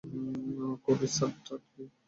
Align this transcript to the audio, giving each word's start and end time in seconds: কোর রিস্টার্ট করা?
কোর 0.83 0.95
রিস্টার্ট 1.01 1.35
করা? 1.45 1.57